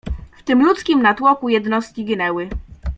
"W 0.37 0.43
tym 0.43 0.65
ludzkim 0.65 1.01
natłoku 1.01 1.49
jednostki 1.49 2.05
ginęły." 2.05 2.49